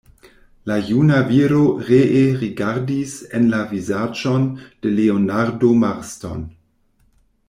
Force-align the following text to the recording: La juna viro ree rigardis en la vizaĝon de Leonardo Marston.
La 0.69 0.77
juna 0.85 1.17
viro 1.27 1.59
ree 1.89 2.23
rigardis 2.39 3.13
en 3.39 3.45
la 3.53 3.59
vizaĝon 3.75 4.49
de 4.87 4.95
Leonardo 4.97 5.71
Marston. 5.85 6.43